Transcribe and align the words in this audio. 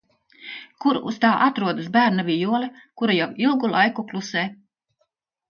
Kur 0.85 0.97
uz 1.11 1.19
tā 1.25 1.33
atrodas 1.47 1.89
bērna 1.97 2.25
vijole, 2.31 2.71
kura 3.03 3.19
jau 3.19 3.29
ilgu 3.45 3.71
laiku 3.77 4.09
klusē. 4.11 4.49